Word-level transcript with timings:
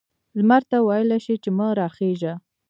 لمر 0.37 0.63
ته 0.69 0.77
ویلای 0.87 1.19
شي 1.25 1.35
چې 1.43 1.49
مه 1.57 1.67
را 1.79 1.87
خیژه؟ 1.95 2.33